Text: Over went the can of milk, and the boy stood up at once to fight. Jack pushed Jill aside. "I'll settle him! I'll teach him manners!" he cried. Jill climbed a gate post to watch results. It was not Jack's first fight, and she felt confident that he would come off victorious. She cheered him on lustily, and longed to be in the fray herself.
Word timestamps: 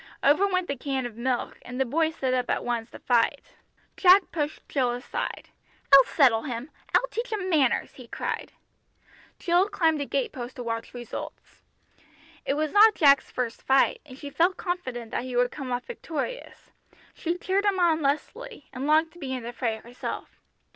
Over 0.23 0.47
went 0.47 0.67
the 0.67 0.75
can 0.75 1.05
of 1.05 1.15
milk, 1.15 1.59
and 1.61 1.79
the 1.79 1.85
boy 1.85 2.09
stood 2.09 2.33
up 2.33 2.49
at 2.49 2.65
once 2.65 2.89
to 2.89 2.97
fight. 2.97 3.39
Jack 3.95 4.31
pushed 4.31 4.67
Jill 4.67 4.89
aside. 4.89 5.49
"I'll 5.93 6.03
settle 6.05 6.41
him! 6.41 6.71
I'll 6.95 7.05
teach 7.11 7.31
him 7.31 7.51
manners!" 7.51 7.91
he 7.93 8.07
cried. 8.07 8.51
Jill 9.37 9.69
climbed 9.69 10.01
a 10.01 10.05
gate 10.07 10.31
post 10.31 10.55
to 10.55 10.63
watch 10.63 10.95
results. 10.95 11.61
It 12.47 12.55
was 12.55 12.71
not 12.71 12.95
Jack's 12.95 13.29
first 13.29 13.61
fight, 13.61 14.01
and 14.03 14.17
she 14.17 14.31
felt 14.31 14.57
confident 14.57 15.11
that 15.11 15.21
he 15.25 15.35
would 15.35 15.51
come 15.51 15.71
off 15.71 15.85
victorious. 15.85 16.71
She 17.13 17.37
cheered 17.37 17.65
him 17.65 17.79
on 17.79 18.01
lustily, 18.01 18.69
and 18.73 18.87
longed 18.87 19.11
to 19.11 19.19
be 19.19 19.31
in 19.31 19.43
the 19.43 19.53
fray 19.53 19.75
herself. 19.77 20.41